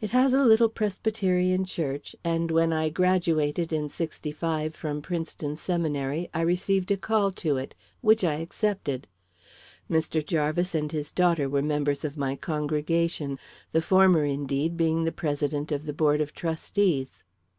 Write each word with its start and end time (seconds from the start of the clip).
It 0.00 0.08
has 0.12 0.32
a 0.32 0.42
little 0.46 0.70
Presbyterian 0.70 1.66
church, 1.66 2.16
and 2.24 2.50
when 2.50 2.72
I 2.72 2.88
graduated 2.88 3.74
in 3.74 3.90
'65 3.90 4.74
from 4.74 5.02
Princeton 5.02 5.54
seminary, 5.54 6.30
I 6.32 6.40
received 6.40 6.90
a 6.90 6.96
call 6.96 7.30
to 7.32 7.58
it, 7.58 7.74
which 8.00 8.24
I 8.24 8.36
accepted. 8.36 9.06
Mr. 9.90 10.24
Jarvis 10.24 10.74
and 10.74 10.90
his 10.90 11.12
daughter 11.12 11.46
were 11.46 11.60
members 11.60 12.06
of 12.06 12.16
my 12.16 12.36
congregation 12.36 13.38
the 13.72 13.82
former, 13.82 14.24
indeed, 14.24 14.78
being 14.78 15.04
the 15.04 15.12
president 15.12 15.70
of 15.72 15.84
the 15.84 15.92
board 15.92 16.22
of 16.22 16.32
trustees." 16.32 17.22